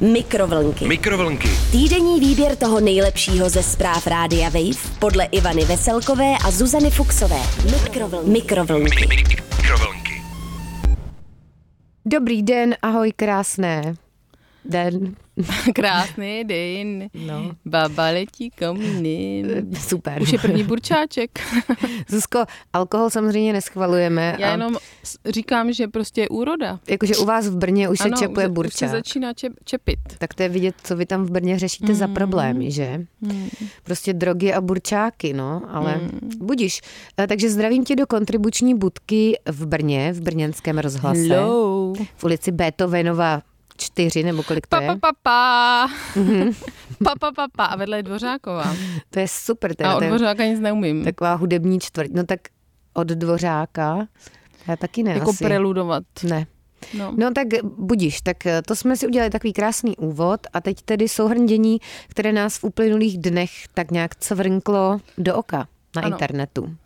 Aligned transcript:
Mikrovlnky. 0.00 0.88
Mikrovlnky. 0.88 1.48
Týdenní 1.72 2.20
výběr 2.20 2.56
toho 2.56 2.80
nejlepšího 2.80 3.48
ze 3.48 3.62
zpráv 3.62 4.06
Rádia 4.06 4.48
Wave 4.48 4.98
podle 4.98 5.24
Ivany 5.24 5.64
Veselkové 5.64 6.34
a 6.44 6.50
Zuzany 6.50 6.90
Fuxové. 6.90 7.40
Mikrovlnky. 7.72 8.30
Mikrovlnky. 8.30 9.06
Mikrovlnky. 9.56 10.22
Dobrý 12.06 12.42
den, 12.42 12.74
ahoj, 12.82 13.12
krásné. 13.16 13.94
Den. 14.64 15.16
Krásný 15.74 16.44
den. 16.44 17.08
No. 17.14 17.50
Baba 17.64 18.06
letí 18.06 18.50
komínem. 18.58 19.74
Super. 19.74 20.22
Už 20.22 20.32
je 20.32 20.38
první 20.38 20.64
burčáček. 20.64 21.30
Zuzko, 22.08 22.44
alkohol 22.72 23.10
samozřejmě 23.10 23.52
neschvalujeme. 23.52 24.36
Já 24.38 24.48
a 24.48 24.50
jenom 24.50 24.76
říkám, 25.26 25.72
že 25.72 25.88
prostě 25.88 26.20
je 26.20 26.28
úroda. 26.28 26.80
Jakože 26.88 27.16
u 27.16 27.24
vás 27.24 27.46
v 27.48 27.56
Brně 27.56 27.88
už 27.88 28.00
ano, 28.00 28.16
se 28.16 28.22
čepuje 28.24 28.46
už, 28.46 28.50
už 28.50 28.52
se 28.52 28.54
burčák. 28.54 28.90
začíná 28.90 29.34
čep, 29.34 29.52
čepit. 29.64 29.98
Tak 30.18 30.34
to 30.34 30.42
je 30.42 30.48
vidět, 30.48 30.74
co 30.82 30.96
vy 30.96 31.06
tam 31.06 31.24
v 31.24 31.30
Brně 31.30 31.58
řešíte 31.58 31.94
za 31.94 32.08
problémy, 32.08 32.70
že? 32.70 33.06
Prostě 33.84 34.12
drogy 34.12 34.52
a 34.52 34.60
burčáky, 34.60 35.32
no, 35.32 35.62
ale 35.68 36.00
budíš. 36.38 36.80
Eh, 37.18 37.26
Takže 37.26 37.50
zdravím 37.50 37.84
tě 37.84 37.96
do 37.96 38.06
kontribuční 38.06 38.74
budky 38.74 39.38
v 39.46 39.66
Brně, 39.66 40.12
v 40.12 40.20
brněnském 40.20 40.78
rozhlase. 40.78 41.20
Hello. 41.20 41.92
V 42.16 42.24
ulici 42.24 42.52
Beethovenova 42.52 43.42
4, 43.76 44.22
nebo 44.22 44.42
kolik 44.42 44.66
to 44.66 44.76
Pa, 44.76 44.82
je? 44.82 44.88
pa, 44.88 44.96
pa, 44.96 45.12
pa. 45.22 45.88
pa, 47.04 47.12
pa, 47.20 47.32
pa, 47.32 47.46
pa. 47.56 47.64
A 47.64 47.76
vedle 47.76 47.96
je 47.98 48.02
Dvořáková. 48.02 48.76
To 49.10 49.18
je 49.20 49.28
super. 49.28 49.72
Je, 49.80 49.86
A 49.86 49.96
od 49.96 50.02
Dvořáka 50.02 50.44
nic 50.44 50.60
neumím. 50.60 51.04
taková 51.04 51.34
hudební 51.34 51.80
čtvrť. 51.80 52.10
No 52.14 52.24
tak 52.24 52.40
od 52.94 53.06
Dvořáka, 53.08 54.06
já 54.68 54.76
taky 54.76 55.02
ne 55.02 55.12
jako 55.12 55.30
asi. 55.30 55.44
preludovat. 55.44 56.02
Ne. 56.22 56.46
No. 56.98 57.12
No 57.16 57.30
tak 57.34 57.46
budíš, 57.78 58.20
tak 58.20 58.46
eh, 58.46 58.62
to 58.62 58.76
jsme 58.76 58.96
si 58.96 59.06
udělali 59.06 59.30
takový 59.30 59.52
krásný 59.52 59.96
úvod 59.96 60.40
a 60.52 60.60
teď 60.60 60.82
tedy 60.82 61.08
souhrn 61.08 61.46
dění, 61.46 61.78
které 62.08 62.32
nás 62.32 62.58
v 62.58 62.64
uplynulých 62.64 63.18
dnech 63.18 63.50
tak 63.74 63.90
nějak 63.90 64.14
cvrnklo 64.16 64.98
do 65.18 65.34
oka 65.36 65.68
na 65.96 66.02
Ano. 66.02 66.08
internetu. 66.16 66.76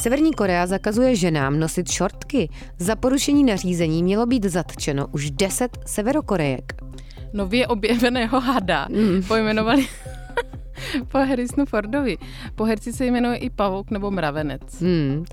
Severní 0.00 0.32
Korea 0.34 0.66
zakazuje 0.66 1.16
ženám 1.16 1.60
nosit 1.60 1.90
šortky. 1.90 2.48
Za 2.78 2.96
porušení 2.96 3.44
nařízení 3.44 4.02
mělo 4.02 4.26
být 4.26 4.44
zatčeno 4.44 5.06
už 5.12 5.30
10 5.30 5.78
severokorejek. 5.86 6.72
Nově 7.32 7.66
objeveného 7.66 8.40
hada 8.40 8.86
Mm. 8.90 9.22
pojmenovali 9.22 9.86
po 11.12 11.18
Harrisonu 11.18 11.66
Fordovi. 11.66 12.16
Po 12.54 12.64
herci 12.64 12.92
se 12.92 13.06
jmenuje 13.06 13.36
i 13.36 13.50
pavouk 13.50 13.90
nebo 13.90 14.10
mravenec. 14.10 14.80
Hmm. 14.80 15.24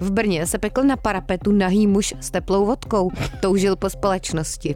V 0.00 0.10
Brně 0.10 0.46
se 0.46 0.58
pekl 0.58 0.82
na 0.82 0.96
parapetu 0.96 1.52
nahý 1.52 1.86
muž 1.86 2.14
s 2.20 2.30
teplou 2.30 2.66
vodkou. 2.66 3.10
Toužil 3.40 3.76
po 3.76 3.90
společnosti. 3.90 4.74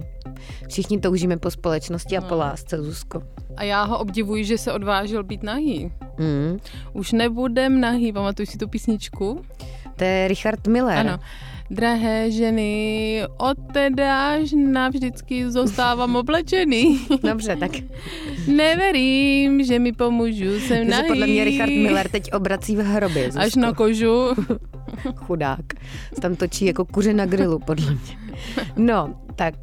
Všichni 0.68 1.00
toužíme 1.00 1.36
po 1.36 1.50
společnosti 1.50 2.16
a 2.16 2.20
po 2.20 2.34
lásce, 2.36 2.82
Zuzko. 2.82 3.22
A 3.56 3.62
já 3.64 3.82
ho 3.84 3.98
obdivuji, 3.98 4.44
že 4.44 4.58
se 4.58 4.72
odvážil 4.72 5.22
být 5.22 5.42
nahý. 5.42 5.92
Hmm. 6.18 6.58
Už 6.92 7.12
nebudem 7.12 7.80
nahý, 7.80 8.12
pamatuj 8.12 8.46
si 8.46 8.58
tu 8.58 8.68
písničku? 8.68 9.42
To 9.96 10.04
je 10.04 10.28
Richard 10.28 10.66
Miller. 10.66 10.98
Ano. 10.98 11.18
Drahé 11.70 12.30
ženy, 12.30 13.22
od 13.38 13.56
teda 13.72 14.30
až 14.30 14.54
navždycky 14.56 15.50
zůstávám 15.50 16.16
oblečený. 16.16 17.00
Dobře, 17.22 17.56
tak 17.56 17.70
Neverím, 18.56 19.64
že 19.64 19.78
mi 19.78 19.92
pomůžu, 19.92 20.60
jsem 20.60 20.76
takže 20.76 20.90
nahý. 20.90 21.08
podle 21.08 21.26
mě 21.26 21.44
Richard 21.44 21.70
Miller 21.70 22.08
teď 22.08 22.32
obrací 22.32 22.76
v 22.76 22.80
hrobě. 22.80 23.24
Zuzko. 23.24 23.40
Až 23.46 23.54
na 23.54 23.72
kožu. 23.72 24.26
Chudák. 25.16 25.64
Tam 26.20 26.36
točí 26.36 26.64
jako 26.66 26.84
kuře 26.84 27.14
na 27.14 27.26
grilu, 27.26 27.58
podle 27.58 27.90
mě. 27.90 28.18
No, 28.76 29.14
tak. 29.36 29.54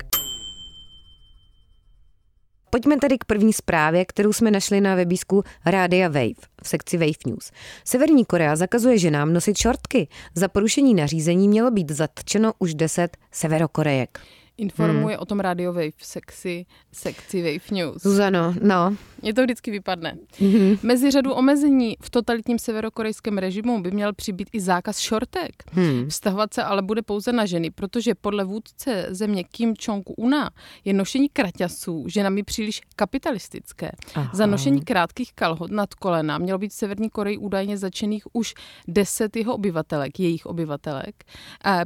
Pojďme 2.78 2.98
tedy 2.98 3.18
k 3.18 3.26
první 3.26 3.54
zprávě, 3.54 4.06
kterou 4.06 4.34
jsme 4.34 4.52
našli 4.52 4.82
na 4.82 4.96
webísku 4.96 5.44
Rádia 5.66 6.08
Wave 6.08 6.48
v 6.64 6.68
sekci 6.68 6.98
Wave 6.98 7.26
News. 7.26 7.52
Severní 7.84 8.26
Korea 8.26 8.56
zakazuje 8.56 8.98
ženám 8.98 9.34
nosit 9.34 9.58
šortky. 9.58 10.08
Za 10.36 10.48
porušení 10.48 10.94
nařízení 10.94 11.48
mělo 11.48 11.72
být 11.72 11.92
zatčeno 11.92 12.54
už 12.60 12.74
10 12.74 13.18
severokorejek. 13.32 14.20
Informuje 14.58 15.16
Hmm. 15.16 15.22
o 15.22 15.26
tom 15.26 15.40
Radio 15.40 15.74
Wave 15.74 15.92
sekci, 15.98 16.66
sekci 16.92 17.42
Wave 17.42 17.72
News. 17.72 18.02
Zuzano, 18.04 18.54
no, 18.62 18.96
Mně 19.22 19.34
to 19.34 19.44
vždycky 19.44 19.72
vypadne. 19.72 20.18
Mhm. 20.40 20.78
Mezi 20.84 21.12
řadu 21.12 21.34
omezení 21.34 21.98
v 22.02 22.10
totalitním 22.10 22.60
severokorejském 22.60 23.38
režimu 23.38 23.82
by 23.82 23.92
měl 23.92 24.14
přibýt 24.14 24.50
i 24.54 24.60
zákaz 24.62 25.00
šortek. 25.00 25.52
Hmm. 25.72 26.10
Vztahovat 26.10 26.54
se 26.54 26.64
ale 26.64 26.82
bude 26.82 27.02
pouze 27.02 27.32
na 27.32 27.46
ženy, 27.46 27.72
protože 27.72 28.16
podle 28.16 28.44
vůdce 28.44 29.08
země 29.10 29.44
Kim 29.44 29.74
Jong-una 29.74 30.50
je 30.86 30.94
nošení 30.94 31.30
kraťasů 31.30 32.06
ženami 32.08 32.44
příliš 32.44 32.82
kapitalistické. 32.96 33.92
Aha. 34.16 34.32
Za 34.34 34.46
nošení 34.46 34.82
krátkých 34.82 35.34
kalhot 35.34 35.72
nad 35.72 35.94
kolena 35.94 36.38
mělo 36.38 36.60
být 36.60 36.72
v 36.72 36.76
Severní 36.76 37.10
Koreji 37.10 37.38
údajně 37.38 37.78
začených 37.78 38.24
už 38.34 38.54
deset 38.88 39.36
jeho 39.36 39.54
obyvatelek, 39.54 40.20
jejich 40.20 40.46
obyvatelek, 40.46 41.24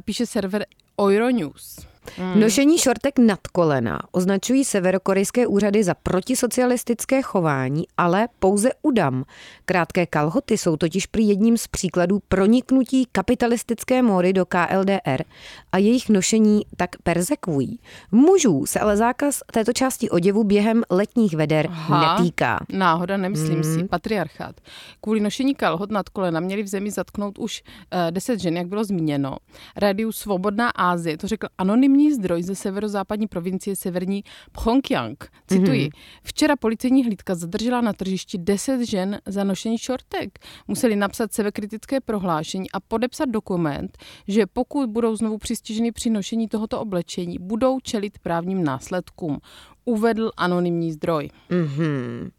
píše 0.04 0.26
server 0.26 0.66
Euronews. 1.00 1.91
Hmm. 2.16 2.40
Nošení 2.40 2.78
šortek 2.78 3.18
nad 3.18 3.38
kolena 3.52 4.00
označují 4.12 4.64
severokorejské 4.64 5.46
úřady 5.46 5.84
za 5.84 5.94
protisocialistické 5.94 7.22
chování, 7.22 7.84
ale 7.96 8.28
pouze 8.38 8.70
u 8.82 8.90
dam. 8.90 9.24
Krátké 9.64 10.06
kalhoty 10.06 10.58
jsou 10.58 10.76
totiž 10.76 11.06
prý 11.06 11.28
jedním 11.28 11.56
z 11.56 11.66
příkladů 11.66 12.20
proniknutí 12.28 13.06
kapitalistické 13.12 14.02
módy 14.02 14.32
do 14.32 14.46
KLDR 14.46 15.22
a 15.72 15.78
jejich 15.78 16.08
nošení 16.08 16.62
tak 16.76 16.90
persekují. 17.02 17.80
Mužů 18.12 18.66
se 18.66 18.80
ale 18.80 18.96
zákaz 18.96 19.40
této 19.52 19.72
části 19.72 20.10
oděvu 20.10 20.44
během 20.44 20.82
letních 20.90 21.34
veder 21.36 21.66
Aha. 21.70 22.18
netýká. 22.18 22.60
Náhoda, 22.72 23.16
nemyslím 23.16 23.58
Mhm. 23.58 23.62
si. 23.64 23.84
Patriarchát. 23.88 24.60
Kvůli 25.00 25.20
nošení 25.20 25.54
kalhot 25.54 25.90
nad 25.90 26.08
kolena 26.08 26.40
měli 26.40 26.62
v 26.62 26.66
zemi 26.66 26.90
zatknout 26.90 27.38
už 27.38 27.62
uh, 27.62 28.10
deset 28.10 28.40
žen, 28.40 28.56
jak 28.56 28.66
bylo 28.66 28.84
zmíněno. 28.84 29.36
Rádiu 29.76 30.12
Svobodná 30.12 30.70
Ázie 30.70 31.16
to 31.18 31.26
řekl 31.28 31.46
anonymní 31.92 32.12
zdroj 32.12 32.42
ze 32.42 32.54
severozápadní 32.54 33.26
provincie 33.28 33.76
severní 33.76 34.24
Pchongyang. 34.52 35.24
Cituji. 35.46 35.82
Mhm. 35.82 35.90
Včera 36.22 36.56
policejní 36.56 37.04
hlídka 37.04 37.34
zadržela 37.34 37.80
na 37.80 37.92
tržišti 37.92 38.38
10 38.38 38.80
žen 38.80 39.20
za 39.26 39.44
nošení 39.44 39.78
šortek. 39.78 40.38
Museli 40.68 40.96
napsat 40.96 41.32
sebekritické 41.32 42.00
prohlášení 42.00 42.70
a 42.70 42.80
podepsat 42.80 43.28
dokument, 43.28 43.98
že 44.28 44.46
pokud 44.46 44.90
budou 44.90 45.16
znovu 45.16 45.38
přistiženy 45.38 45.92
při 45.92 46.10
nošení 46.10 46.48
tohoto 46.48 46.80
oblečení, 46.80 47.36
budou 47.40 47.80
čelit 47.80 48.18
právním 48.18 48.64
následkům. 48.64 49.38
Uvedl 49.84 50.30
anonymní 50.36 50.92
zdroj. 50.92 51.30
Mhm. 51.50 52.30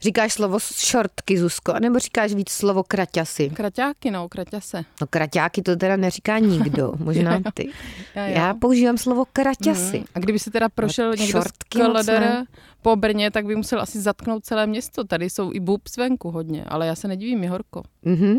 Říkáš 0.00 0.32
slovo 0.32 0.58
šortky, 0.74 1.38
Zuzko, 1.38 1.72
anebo 1.72 1.98
říkáš 1.98 2.34
víc 2.34 2.50
slovo 2.50 2.82
kraťasy? 2.82 3.50
Kraťáky, 3.50 4.10
no, 4.10 4.28
kraťase. 4.28 4.84
No 5.00 5.06
kraťáky 5.06 5.62
to 5.62 5.76
teda 5.76 5.96
neříká 5.96 6.38
nikdo, 6.38 6.92
možná 6.98 7.40
ty. 7.54 7.70
Já, 8.14 8.26
jo. 8.26 8.34
Já 8.34 8.54
používám 8.54 8.98
slovo 8.98 9.24
kraťasy. 9.32 9.98
Mm. 9.98 10.04
A 10.14 10.18
kdyby 10.18 10.38
se 10.38 10.50
teda 10.50 10.68
prošel 10.68 11.08
No, 11.08 11.14
někdo 11.14 11.26
z 11.26 11.30
šortky 11.44 11.78
ne. 12.08 12.44
po 12.82 12.96
Brně, 12.96 13.30
tak 13.30 13.46
by 13.46 13.56
musel 13.56 13.80
asi 13.80 14.00
zatknout 14.00 14.44
celé 14.44 14.66
město. 14.66 15.04
Tady 15.04 15.30
jsou 15.30 15.52
i 15.52 15.60
bubs 15.60 15.96
venku 15.96 16.30
hodně, 16.30 16.64
ale 16.68 16.86
já 16.86 16.94
se 16.94 17.08
nedivím, 17.08 17.42
je 17.42 17.50
horko. 17.50 17.82
Mhm. 18.02 18.34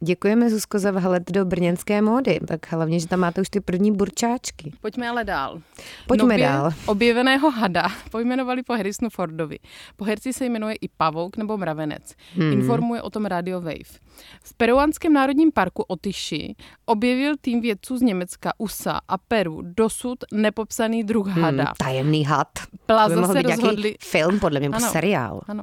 Děkujeme, 0.00 0.50
Zuzko, 0.50 0.78
za 0.78 0.90
vhled 0.90 1.30
do 1.30 1.44
brněnské 1.44 2.02
módy. 2.02 2.40
Tak 2.48 2.72
hlavně, 2.72 3.00
že 3.00 3.08
tam 3.08 3.20
máte 3.20 3.40
už 3.40 3.48
ty 3.48 3.60
první 3.60 3.92
burčáčky. 3.92 4.72
Pojďme 4.80 5.08
ale 5.08 5.24
dál. 5.24 5.60
Pojďme 6.06 6.24
Nově 6.34 6.46
dál. 6.46 6.72
objeveného 6.86 7.50
hada 7.50 7.88
pojmenovali 8.10 8.62
po 8.62 8.72
Harrisonu 8.72 9.10
Fordovi. 9.10 9.58
Po 9.96 10.04
herci 10.04 10.32
se 10.32 10.44
jmenuje 10.46 10.74
i 10.74 10.88
pavouk 10.96 11.36
nebo 11.36 11.56
mravenec. 11.56 12.14
Hmm. 12.36 12.52
Informuje 12.52 13.02
o 13.02 13.10
tom 13.10 13.26
Radio 13.26 13.60
Wave. 13.60 14.00
V 14.42 14.54
peruánském 14.56 15.12
národním 15.12 15.52
parku 15.52 15.82
Otyši 15.82 16.54
objevil 16.86 17.34
tým 17.40 17.60
vědců 17.60 17.96
z 17.98 18.02
Německa, 18.02 18.52
USA 18.58 19.00
a 19.08 19.18
Peru 19.18 19.62
dosud 19.62 20.18
nepopsaný 20.32 21.04
druh 21.04 21.26
hada. 21.28 21.64
Hmm, 21.64 21.72
tajemný 21.78 22.24
had. 22.24 22.48
To 22.54 22.66
by 22.72 22.78
Plaza 22.86 23.20
mohl 23.20 23.32
se 23.32 23.38
být 23.42 23.50
rozhodli, 23.50 23.94
film, 24.00 24.40
podle 24.40 24.60
mě, 24.60 24.68
Ano. 24.68 24.88
seriál. 24.90 25.40
Ano. 25.48 25.62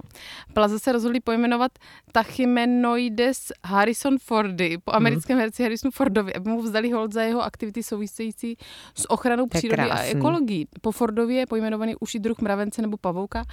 Plaza 0.54 0.80
se 0.80 0.92
rozhodli 0.92 1.20
pojmenovat 1.20 1.72
Tachymenoides 2.12 3.52
Harrison 3.66 4.18
Fordy 4.18 4.78
po 4.84 4.96
americkém 4.96 5.40
herci 5.40 5.64
Harrisonu 5.64 5.92
Fordovi, 5.92 6.34
aby 6.34 6.50
mu 6.50 6.62
vzdali 6.62 6.92
hold 6.92 7.14
za 7.14 7.22
jeho 7.22 7.42
aktivity 7.44 7.84
související 7.84 8.58
s 8.96 9.10
ochranou 9.12 9.48
přírody 9.48 9.82
a 9.92 10.04
ekologií. 10.04 10.68
Po 10.82 10.92
Fordově 10.92 11.38
je 11.40 11.46
pojmenovaný 11.46 11.96
už 12.00 12.16
i 12.16 12.20
druh 12.20 12.40
mravence 12.42 12.82
nebo 12.82 12.98
pavouka, 12.98 13.44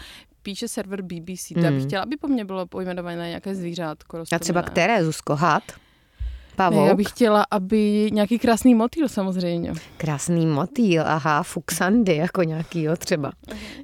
píše 0.44 0.68
server 0.68 1.02
BBC. 1.02 1.48
To 1.54 1.60
já 1.60 1.70
bych 1.70 1.82
chtěla, 1.82 2.02
aby 2.02 2.16
po 2.16 2.28
mně 2.28 2.44
bylo 2.44 2.66
pojmenované 2.66 3.28
nějaké 3.28 3.54
zvířátko. 3.54 4.22
A 4.32 4.38
třeba 4.38 4.62
které, 4.62 5.04
Zuzko? 5.04 5.34
Had? 5.36 5.62
Ne, 6.70 6.76
já 6.76 6.94
bych 6.94 7.08
chtěla, 7.08 7.44
aby 7.50 8.10
nějaký 8.12 8.38
krásný 8.38 8.74
motýl 8.74 9.08
samozřejmě. 9.08 9.72
Krásný 9.96 10.46
motýl, 10.46 11.02
aha, 11.06 11.42
fuxandy, 11.42 12.16
jako 12.16 12.42
nějakýho 12.42 12.96
třeba. 12.96 13.32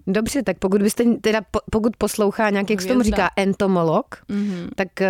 Dobře, 0.06 0.42
tak 0.42 0.58
pokud 0.58 0.82
byste, 0.82 1.04
teda 1.20 1.40
po- 1.50 1.60
pokud 1.70 1.96
poslouchá 1.96 2.50
nějaký, 2.50 2.72
jak 2.72 2.82
se 2.82 2.88
tomu 2.88 3.02
říká, 3.02 3.30
entomolog, 3.36 4.14
Mhm. 4.28 4.68
tak, 4.76 5.00
eh, 5.00 5.08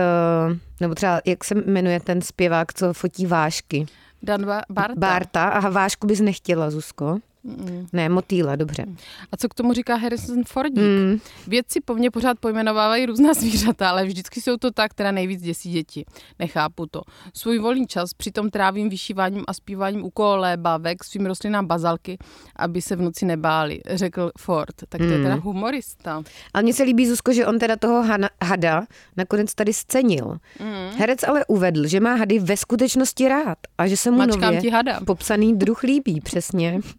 nebo 0.81 0.95
třeba, 0.95 1.21
jak 1.27 1.45
se 1.45 1.55
jmenuje 1.55 2.01
ten 2.01 2.21
zpěvák, 2.21 2.75
co 2.75 2.93
fotí 2.93 3.27
vášky? 3.27 3.87
Dan 4.23 4.47
Ba- 4.47 4.63
Barta. 4.71 4.95
Barta. 4.99 5.45
Aha, 5.49 5.69
vášku 5.71 6.07
bys 6.07 6.21
nechtěla, 6.21 6.71
Zuzko? 6.71 7.19
Mm. 7.45 7.87
Ne, 7.93 8.09
motýla, 8.09 8.57
dobře. 8.57 8.87
A 9.33 9.37
co 9.37 9.49
k 9.49 9.55
tomu 9.55 9.73
říká 9.73 9.97
Harrison 9.97 10.45
Fordík? 10.45 10.85
Mm. 10.85 11.19
Vědci 11.47 11.81
po 11.81 11.95
mně 11.95 12.11
pořád 12.11 12.39
pojmenovávají 12.39 13.07
různá 13.07 13.35
zvířata, 13.35 13.91
ale 13.91 14.05
vždycky 14.05 14.41
jsou 14.41 14.57
to 14.57 14.71
ta, 14.71 14.89
která 14.89 15.13
nejvíc 15.13 15.43
děsí 15.43 15.73
děti. 15.73 16.05
Nechápu 16.39 16.87
to. 16.87 17.03
Svůj 17.35 17.59
volný 17.59 17.87
čas 17.87 18.15
přitom 18.15 18.51
trávím 18.51 18.89
vyšíváním 18.89 19.45
a 19.49 19.55
zpíváním 19.55 20.05
u 20.05 20.11
kole, 20.11 20.57
bavek, 20.57 21.05
svým 21.05 21.27
rostlinám 21.27 21.67
bazalky, 21.67 22.19
aby 22.57 22.83
se 22.83 22.97
v 22.97 23.03
noci 23.03 23.27
nebáli, 23.27 23.81
řekl 23.87 24.31
Ford. 24.39 24.75
Tak 24.89 24.99
to 24.99 25.07
mm. 25.07 25.13
je 25.13 25.23
teda 25.23 25.35
humorista. 25.35 26.23
Ale 26.55 26.63
mně 26.63 26.75
se 26.75 26.83
líbí, 26.83 27.09
Zuzko, 27.09 27.33
že 27.33 27.47
on 27.47 27.59
teda 27.59 27.77
toho 27.77 28.05
hada 28.43 28.87
nakonec 29.17 29.55
tady 29.55 29.73
scenil. 29.73 30.37
Mm. 30.61 30.99
Herec 30.99 31.23
ale 31.23 31.45
uvedl, 31.45 31.87
že 31.87 32.01
má 32.01 32.15
hady 32.15 32.39
ve 32.39 32.57
skutečnosti 32.57 33.29
rád 33.29 33.59
a 33.79 33.87
že 33.87 33.97
se 33.97 34.11
mu 34.11 34.19
Mačkám 34.19 34.41
nově 34.41 34.61
ti 34.61 34.71
hada. 34.71 35.01
popsaný 35.01 35.57
druh 35.57 35.83
líbí, 35.83 36.21
přesně. 36.21 36.81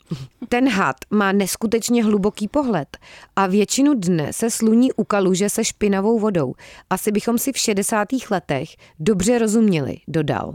Ten 0.50 0.70
had 0.70 0.96
má 1.10 1.32
neskutečně 1.32 2.04
hluboký 2.04 2.48
pohled 2.48 2.98
a 3.36 3.48
většinu 3.48 3.94
dne 3.94 4.34
se 4.34 4.52
sluní 4.52 4.94
u 4.94 5.04
kaluže 5.04 5.50
se 5.50 5.66
špinavou 5.66 6.20
vodou. 6.20 6.54
Asi 6.90 7.12
bychom 7.12 7.38
si 7.38 7.52
v 7.52 7.58
60. 7.58 8.08
letech 8.32 8.70
dobře 9.00 9.40
rozuměli, 9.40 9.98
dodal. 10.08 10.54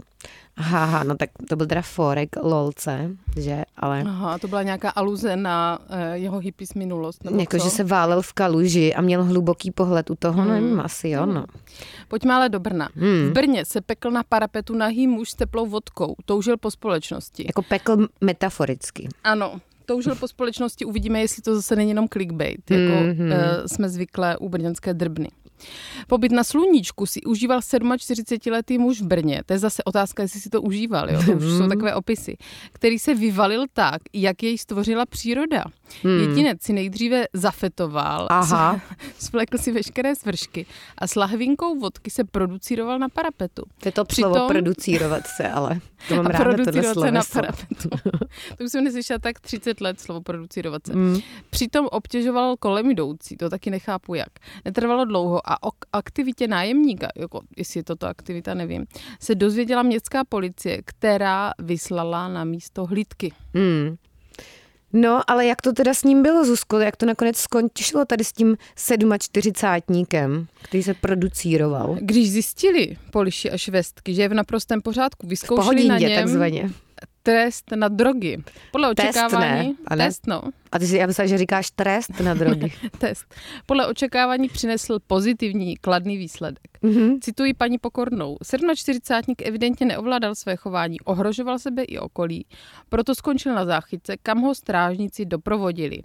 Aha, 0.57 1.03
no 1.03 1.15
tak 1.15 1.29
to 1.49 1.55
byl 1.55 1.65
teda 1.65 1.81
forek 1.81 2.35
lolce, 2.41 3.11
že, 3.37 3.63
ale... 3.77 4.01
Aha, 4.01 4.37
to 4.37 4.47
byla 4.47 4.63
nějaká 4.63 4.89
aluze 4.89 5.35
na 5.35 5.79
uh, 5.79 5.95
jeho 6.13 6.39
hippies 6.39 6.73
minulost, 6.73 7.23
nebo 7.23 7.39
Jako, 7.39 7.57
co? 7.57 7.63
že 7.63 7.69
se 7.69 7.83
válel 7.83 8.21
v 8.21 8.33
kaluži 8.33 8.93
a 8.93 9.01
měl 9.01 9.23
hluboký 9.23 9.71
pohled 9.71 10.09
u 10.09 10.15
toho, 10.15 10.41
hmm. 10.41 10.51
nevím, 10.51 10.79
asi 10.79 11.09
jo, 11.09 11.25
no. 11.25 11.45
Pojďme 12.07 12.33
ale 12.33 12.49
do 12.49 12.59
Brna. 12.59 12.89
Hmm. 12.95 13.29
V 13.29 13.31
Brně 13.31 13.65
se 13.65 13.81
pekl 13.81 14.11
na 14.11 14.23
parapetu 14.23 14.75
nahý 14.75 15.07
muž 15.07 15.29
s 15.29 15.35
teplou 15.35 15.65
vodkou, 15.65 16.15
toužil 16.25 16.57
po 16.57 16.71
společnosti. 16.71 17.43
Jako 17.47 17.61
pekl 17.61 18.07
metaforicky. 18.21 19.09
Ano, 19.23 19.59
toužil 19.87 20.15
po 20.15 20.27
společnosti, 20.27 20.85
uvidíme, 20.85 21.19
jestli 21.19 21.41
to 21.41 21.55
zase 21.55 21.75
není 21.75 21.89
jenom 21.89 22.07
clickbait, 22.07 22.71
jako 22.71 22.93
mm-hmm. 22.93 23.25
uh, 23.25 23.65
jsme 23.65 23.89
zvyklé 23.89 24.37
u 24.37 24.49
brněnské 24.49 24.93
drbny. 24.93 25.29
Pobyt 26.07 26.31
na 26.31 26.43
sluníčku 26.43 27.05
si 27.05 27.21
užíval 27.21 27.59
47-letý 27.59 28.77
muž 28.77 29.01
v 29.01 29.05
Brně. 29.05 29.41
To 29.45 29.53
je 29.53 29.59
zase 29.59 29.83
otázka, 29.83 30.23
jestli 30.23 30.39
si 30.39 30.49
to 30.49 30.61
užíval. 30.61 31.09
Jo? 31.09 31.23
To 31.25 31.31
už 31.31 31.43
jsou 31.43 31.67
takové 31.67 31.95
opisy. 31.95 32.37
Který 32.73 32.99
se 32.99 33.15
vyvalil 33.15 33.65
tak, 33.73 34.01
jak 34.13 34.43
jej 34.43 34.57
stvořila 34.57 35.05
příroda. 35.05 35.63
Hmm. 36.03 36.19
Jedinec 36.19 36.63
si 36.63 36.73
nejdříve 36.73 37.25
zafetoval, 37.33 38.27
Aha. 38.29 38.81
svlekl 39.19 39.57
si 39.57 39.71
veškeré 39.71 40.15
svršky 40.15 40.65
a 40.97 41.07
s 41.07 41.15
lahvinkou 41.15 41.79
vodky 41.79 42.09
se 42.09 42.23
producíroval 42.23 42.99
na 42.99 43.09
parapetu. 43.09 43.63
To 43.79 43.87
je 43.87 43.91
to 43.91 44.05
Přitom... 44.05 44.33
slovo 44.33 44.47
producírovat 44.47 45.27
se, 45.27 45.49
ale 45.49 45.79
to 46.07 46.15
mám 46.15 46.25
ráda 46.25 46.53
producírovat 46.53 46.99
se 46.99 47.11
na 47.11 47.21
parapetu. 47.33 47.89
to 48.57 48.63
už 48.63 48.71
jsem 48.71 48.83
neslyšela 48.83 49.19
tak 49.19 49.39
30 49.39 49.81
let 49.81 49.99
slovo 49.99 50.21
producírovat 50.21 50.87
se. 50.87 50.93
Hmm. 50.93 51.19
Přitom 51.49 51.87
obtěžoval 51.91 52.55
kolem 52.57 52.91
jdoucí, 52.91 53.37
to 53.37 53.49
taky 53.49 53.69
nechápu 53.69 54.13
jak. 54.13 54.29
Netrvalo 54.65 55.05
dlouho 55.05 55.46
a 55.47 55.63
o 55.63 55.71
aktivitě 55.93 56.47
nájemníka, 56.47 57.07
jako, 57.17 57.41
jestli 57.57 57.79
je 57.79 57.83
toto 57.83 58.07
aktivita, 58.07 58.53
nevím, 58.53 58.85
se 59.19 59.35
dozvěděla 59.35 59.83
městská 59.83 60.23
policie, 60.23 60.81
která 60.85 61.51
vyslala 61.59 62.27
na 62.27 62.43
místo 62.43 62.85
hlídky. 62.85 63.33
Hmm. 63.53 63.95
No, 64.93 65.21
ale 65.27 65.45
jak 65.45 65.61
to 65.61 65.73
teda 65.73 65.93
s 65.93 66.03
ním 66.03 66.23
bylo, 66.23 66.45
Zuzko? 66.45 66.79
Jak 66.79 66.95
to 66.97 67.05
nakonec 67.05 67.37
skončilo 67.37 68.05
tady 68.05 68.23
s 68.23 68.33
tím 68.33 68.57
47 69.19 70.05
který 70.61 70.83
se 70.83 70.93
producíroval? 70.93 71.97
Když 72.01 72.31
zjistili 72.31 72.97
poliši 73.11 73.51
a 73.51 73.57
švestky, 73.57 74.13
že 74.13 74.21
je 74.21 74.29
v 74.29 74.33
naprostém 74.33 74.81
pořádku, 74.81 75.27
vyzkoušeli 75.27 75.87
na 75.87 75.97
něm... 75.97 76.15
takzvaně 76.15 76.69
trest 77.27 77.71
na 77.75 77.87
drogy. 77.87 78.43
Podle 78.71 78.89
očekávání... 78.89 79.69
Test, 79.75 79.89
ne, 79.89 79.97
test, 79.97 80.27
no. 80.27 80.41
A 80.71 80.79
ty 80.79 80.87
si, 80.87 80.97
já 80.97 81.07
myslím, 81.07 81.27
že 81.27 81.37
říkáš 81.37 81.71
trest 81.71 82.19
na 82.19 82.33
drogy. 82.33 82.73
test. 82.97 83.35
Podle 83.65 83.87
očekávání 83.87 84.49
přinesl 84.49 84.99
pozitivní, 85.07 85.77
kladný 85.77 86.17
výsledek. 86.17 86.67
Mm-hmm. 86.83 87.19
Cituji 87.21 87.53
paní 87.53 87.77
Pokornou. 87.77 88.37
47 88.75 89.35
evidentně 89.43 89.85
neovládal 89.85 90.35
své 90.35 90.55
chování, 90.55 90.99
ohrožoval 91.01 91.59
sebe 91.59 91.83
i 91.83 91.99
okolí, 91.99 92.45
proto 92.89 93.15
skončil 93.15 93.55
na 93.55 93.65
záchytce, 93.65 94.17
kam 94.23 94.41
ho 94.41 94.55
strážníci 94.55 95.25
doprovodili. 95.25 95.99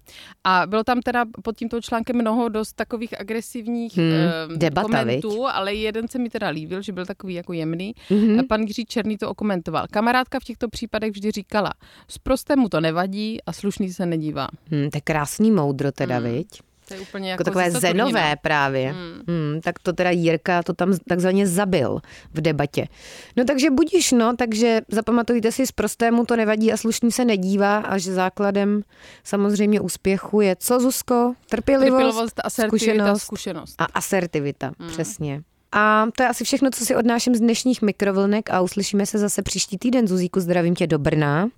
A 0.44 0.66
bylo 0.66 0.84
tam 0.84 1.00
teda 1.00 1.24
pod 1.42 1.56
tímto 1.56 1.80
článkem 1.80 2.16
mnoho 2.16 2.48
dost 2.48 2.72
takových 2.72 3.20
agresivních 3.20 3.96
hmm, 3.96 4.12
eh, 4.12 4.56
debata, 4.56 4.82
komentů, 4.82 5.30
viď? 5.30 5.38
ale 5.52 5.74
jeden 5.74 6.08
se 6.08 6.18
mi 6.18 6.30
teda 6.30 6.48
líbil, 6.48 6.82
že 6.82 6.92
byl 6.92 7.06
takový 7.06 7.34
jako 7.34 7.52
jemný. 7.52 7.94
Mm-hmm. 8.10 8.40
A 8.40 8.42
pan 8.48 8.60
Jiří 8.60 8.84
Černý 8.84 9.18
to 9.18 9.30
okomentoval. 9.30 9.86
Kamarádka 9.90 10.40
v 10.40 10.44
těchto 10.44 10.68
případech 10.68 11.11
vždy 11.12 11.30
říkala, 11.30 11.72
z 12.08 12.18
mu 12.56 12.68
to 12.68 12.80
nevadí 12.80 13.42
a 13.46 13.52
slušný 13.52 13.92
se 13.92 14.06
nedívá. 14.06 14.48
Hmm, 14.70 14.90
to 14.90 14.96
je 14.96 15.00
krásný 15.00 15.50
moudro 15.50 15.92
teda, 15.92 16.16
hmm. 16.16 16.32
viď? 16.32 16.48
To 16.88 16.94
je 16.94 17.00
úplně 17.00 17.30
jako, 17.30 17.40
jako 17.40 17.44
takové 17.44 17.70
zenové 17.70 18.36
právě. 18.42 18.92
Hmm. 18.92 19.22
Hmm, 19.28 19.60
tak 19.60 19.78
to 19.78 19.92
teda 19.92 20.10
Jirka 20.10 20.62
to 20.62 20.72
tam 20.72 20.98
takzvaně 21.08 21.46
zabil 21.46 22.00
v 22.34 22.40
debatě. 22.40 22.88
No 23.36 23.44
takže 23.44 23.70
budíš, 23.70 24.12
no, 24.12 24.36
takže 24.36 24.80
zapamatujte 24.88 25.52
si, 25.52 25.66
z 25.66 25.72
prostému 25.72 26.24
to 26.24 26.36
nevadí 26.36 26.72
a 26.72 26.76
slušný 26.76 27.12
se 27.12 27.24
nedívá 27.24 27.78
a 27.78 27.98
že 27.98 28.12
základem 28.12 28.82
samozřejmě 29.24 29.80
úspěchu 29.80 30.40
je 30.40 30.56
co, 30.56 30.80
Zuzko? 30.80 31.34
Trpělivost, 31.50 32.34
Trpělivost 32.34 32.40
zkušenost, 32.48 33.22
zkušenost. 33.22 33.74
A 33.78 33.84
asertivita, 33.84 34.72
hmm. 34.78 34.88
přesně. 34.88 35.42
A 35.72 36.06
to 36.16 36.22
je 36.22 36.28
asi 36.28 36.44
všechno, 36.44 36.70
co 36.70 36.84
si 36.84 36.96
odnáším 36.96 37.34
z 37.34 37.40
dnešních 37.40 37.82
mikrovlnek 37.82 38.50
a 38.50 38.60
uslyšíme 38.60 39.06
se 39.06 39.18
zase 39.18 39.42
příští 39.42 39.78
týden. 39.78 40.08
Zuzíku, 40.08 40.40
zdravím 40.40 40.74
tě 40.74 40.86
do 40.86 40.98
Brna. 40.98 41.48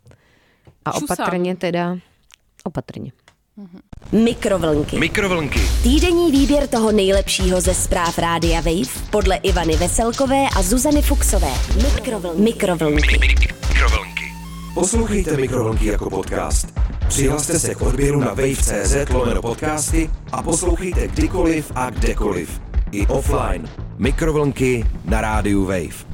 A 0.85 0.93
Šusám. 0.93 1.07
opatrně 1.11 1.57
teda, 1.57 1.97
opatrně. 2.65 3.13
Mikrovlnky. 4.13 4.99
Mikrovlnky. 4.99 5.61
Týdenní 5.83 6.33
výběr 6.33 6.67
toho 6.67 6.93
nejlepšího 6.93 7.61
ze 7.61 7.75
zpráv 7.75 8.19
Rádia 8.19 8.61
Wave 8.61 9.09
podle 9.11 9.37
Ivany 9.37 9.77
Veselkové 9.77 10.45
a 10.57 10.63
Zuzany 10.63 11.03
Fuxové. 11.03 11.53
Mikrovlnky. 11.83 12.43
Mikrovlnky. 12.43 13.19
Mikrovlnky. 13.19 14.25
Poslouchejte 14.75 15.37
Mikrovlnky 15.37 15.87
jako 15.87 16.11
podcast. 16.11 16.81
Přihlaste 17.09 17.59
se 17.59 17.75
k 17.75 17.83
odběru 17.83 18.21
na 18.21 18.27
wave.cz 18.29 18.97
lomeno 19.11 19.43
podcasty 19.43 20.11
a 20.33 20.43
poslouchejte 20.43 21.09
kdykoliv 21.09 21.73
a 21.75 21.91
kdekoliv. 21.91 22.61
I 22.95 23.07
offline. 23.11 23.67
Mikrovlnky 23.99 24.87
na 25.05 25.21
rádiu 25.21 25.67
Wave. 25.67 26.14